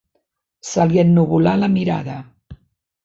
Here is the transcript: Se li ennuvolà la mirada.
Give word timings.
Se 0.69 0.87
li 0.93 0.97
ennuvolà 1.03 1.53
la 1.65 1.69
mirada. 1.75 2.17